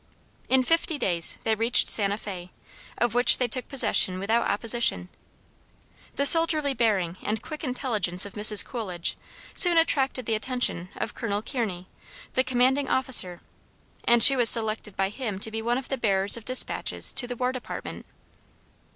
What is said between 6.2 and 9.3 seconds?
soldierly bearing and quick intelligence of Mrs. Coolidge